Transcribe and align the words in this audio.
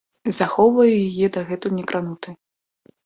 Захоўваю 0.37 0.95
яе 1.09 1.29
дагэтуль 1.35 1.77
некранутай. 1.81 2.33